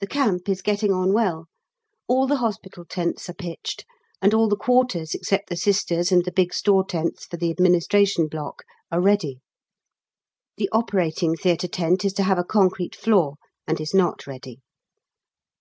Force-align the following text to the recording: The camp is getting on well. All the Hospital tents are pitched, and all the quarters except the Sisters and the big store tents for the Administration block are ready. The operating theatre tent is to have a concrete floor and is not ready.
The 0.00 0.08
camp 0.08 0.48
is 0.48 0.62
getting 0.62 0.92
on 0.92 1.12
well. 1.12 1.46
All 2.08 2.26
the 2.26 2.38
Hospital 2.38 2.84
tents 2.84 3.28
are 3.30 3.34
pitched, 3.34 3.84
and 4.20 4.34
all 4.34 4.48
the 4.48 4.56
quarters 4.56 5.14
except 5.14 5.48
the 5.48 5.54
Sisters 5.56 6.10
and 6.10 6.24
the 6.24 6.32
big 6.32 6.52
store 6.52 6.84
tents 6.84 7.24
for 7.26 7.36
the 7.36 7.50
Administration 7.52 8.26
block 8.26 8.64
are 8.90 9.00
ready. 9.00 9.38
The 10.56 10.68
operating 10.72 11.36
theatre 11.36 11.68
tent 11.68 12.04
is 12.04 12.14
to 12.14 12.24
have 12.24 12.36
a 12.40 12.42
concrete 12.42 12.96
floor 12.96 13.34
and 13.64 13.80
is 13.80 13.94
not 13.94 14.26
ready. 14.26 14.58